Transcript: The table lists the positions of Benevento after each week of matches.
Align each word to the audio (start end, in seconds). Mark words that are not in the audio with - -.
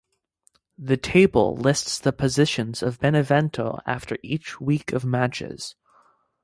The 0.79 0.97
table 0.97 1.55
lists 1.55 1.99
the 1.99 2.11
positions 2.11 2.81
of 2.81 2.99
Benevento 2.99 3.81
after 3.85 4.17
each 4.23 4.59
week 4.59 4.93
of 4.93 5.05
matches. 5.05 5.75